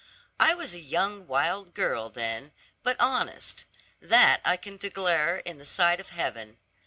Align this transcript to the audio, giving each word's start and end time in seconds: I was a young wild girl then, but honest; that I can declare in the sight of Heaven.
I 0.39 0.55
was 0.55 0.73
a 0.73 0.79
young 0.79 1.27
wild 1.27 1.75
girl 1.75 2.09
then, 2.09 2.53
but 2.81 2.99
honest; 2.99 3.65
that 4.01 4.41
I 4.43 4.57
can 4.57 4.77
declare 4.77 5.37
in 5.37 5.59
the 5.59 5.63
sight 5.65 5.99
of 5.99 6.09
Heaven. 6.09 6.57